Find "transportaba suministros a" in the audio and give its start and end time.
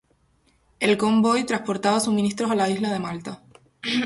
1.45-2.55